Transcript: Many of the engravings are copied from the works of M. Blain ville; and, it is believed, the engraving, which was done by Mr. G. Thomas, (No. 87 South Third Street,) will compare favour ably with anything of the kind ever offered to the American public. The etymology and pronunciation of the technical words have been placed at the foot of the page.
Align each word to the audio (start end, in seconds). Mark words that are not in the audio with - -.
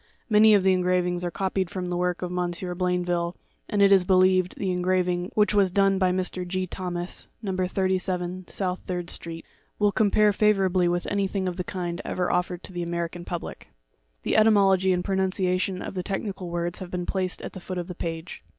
Many 0.31 0.55
of 0.55 0.63
the 0.63 0.73
engravings 0.73 1.23
are 1.23 1.29
copied 1.29 1.69
from 1.69 1.91
the 1.91 1.95
works 1.95 2.23
of 2.23 2.35
M. 2.35 2.51
Blain 2.75 3.05
ville; 3.05 3.35
and, 3.69 3.83
it 3.83 3.91
is 3.91 4.03
believed, 4.03 4.55
the 4.57 4.71
engraving, 4.71 5.29
which 5.35 5.53
was 5.53 5.69
done 5.69 5.99
by 5.99 6.11
Mr. 6.11 6.43
G. 6.43 6.65
Thomas, 6.65 7.27
(No. 7.43 7.55
87 7.63 8.47
South 8.47 8.79
Third 8.87 9.11
Street,) 9.11 9.45
will 9.77 9.91
compare 9.91 10.33
favour 10.33 10.65
ably 10.65 10.87
with 10.87 11.05
anything 11.05 11.47
of 11.47 11.55
the 11.55 11.63
kind 11.63 12.01
ever 12.03 12.31
offered 12.31 12.63
to 12.63 12.73
the 12.73 12.81
American 12.81 13.25
public. 13.25 13.67
The 14.23 14.37
etymology 14.37 14.91
and 14.91 15.05
pronunciation 15.05 15.83
of 15.83 15.93
the 15.93 16.01
technical 16.01 16.49
words 16.49 16.79
have 16.79 16.89
been 16.89 17.05
placed 17.05 17.43
at 17.43 17.53
the 17.53 17.59
foot 17.59 17.77
of 17.77 17.85
the 17.87 17.93
page. 17.93 18.43